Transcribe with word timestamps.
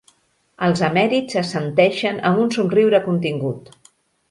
Els 0.67 0.79
emèrits 0.87 1.37
assenteixen 1.41 2.17
amb 2.31 2.41
un 2.47 2.51
somriure 2.59 3.03
contingut. 3.07 3.71